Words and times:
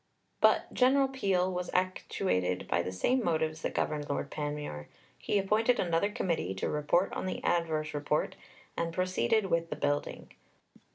But 0.39 0.73
General 0.73 1.07
Peel 1.07 1.53
was 1.53 1.69
actuated 1.73 2.67
by 2.67 2.81
the 2.81 2.91
same 2.91 3.23
motives 3.23 3.61
that 3.61 3.75
governed 3.75 4.09
Lord 4.09 4.31
Panmure. 4.31 4.87
He 5.15 5.37
appointed 5.37 5.79
another 5.79 6.09
Committee 6.09 6.55
to 6.55 6.71
report 6.71 7.13
on 7.13 7.27
the 7.27 7.39
adverse 7.43 7.93
Report, 7.93 8.35
and 8.75 8.91
proceeded 8.95 9.45
with 9.51 9.69
the 9.69 9.75
building. 9.75 10.31